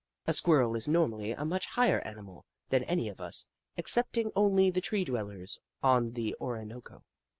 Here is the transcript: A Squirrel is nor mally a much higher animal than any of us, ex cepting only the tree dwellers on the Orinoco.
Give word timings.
A 0.25 0.33
Squirrel 0.33 0.75
is 0.75 0.87
nor 0.87 1.07
mally 1.07 1.29
a 1.31 1.45
much 1.45 1.67
higher 1.67 1.99
animal 1.99 2.43
than 2.69 2.83
any 2.85 3.07
of 3.07 3.21
us, 3.21 3.49
ex 3.77 3.93
cepting 3.93 4.31
only 4.35 4.71
the 4.71 4.81
tree 4.81 5.05
dwellers 5.05 5.59
on 5.83 6.13
the 6.13 6.35
Orinoco. 6.41 7.03